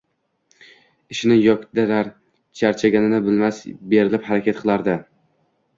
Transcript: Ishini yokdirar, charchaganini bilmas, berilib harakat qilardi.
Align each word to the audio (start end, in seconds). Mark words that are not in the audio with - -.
Ishini 1.15 1.37
yokdirar, 1.41 2.09
charchaganini 2.63 3.21
bilmas, 3.29 3.61
berilib 3.95 4.31
harakat 4.33 4.65
qilardi. 4.65 5.03